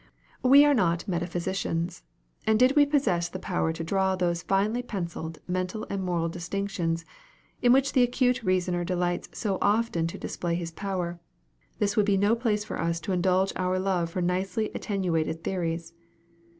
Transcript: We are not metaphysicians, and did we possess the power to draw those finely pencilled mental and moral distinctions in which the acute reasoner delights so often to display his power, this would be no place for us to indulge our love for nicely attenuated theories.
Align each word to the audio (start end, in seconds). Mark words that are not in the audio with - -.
We 0.41 0.65
are 0.65 0.73
not 0.73 1.07
metaphysicians, 1.07 2.01
and 2.47 2.57
did 2.57 2.75
we 2.75 2.87
possess 2.87 3.29
the 3.29 3.37
power 3.37 3.71
to 3.71 3.83
draw 3.83 4.15
those 4.15 4.41
finely 4.41 4.81
pencilled 4.81 5.37
mental 5.47 5.85
and 5.91 6.03
moral 6.03 6.27
distinctions 6.27 7.05
in 7.61 7.71
which 7.71 7.93
the 7.93 8.01
acute 8.01 8.41
reasoner 8.41 8.83
delights 8.83 9.29
so 9.37 9.59
often 9.61 10.07
to 10.07 10.17
display 10.17 10.55
his 10.55 10.71
power, 10.71 11.19
this 11.77 11.95
would 11.95 12.07
be 12.07 12.17
no 12.17 12.35
place 12.35 12.63
for 12.63 12.81
us 12.81 12.99
to 13.01 13.11
indulge 13.11 13.53
our 13.55 13.77
love 13.77 14.09
for 14.09 14.23
nicely 14.23 14.71
attenuated 14.73 15.43
theories. 15.43 15.93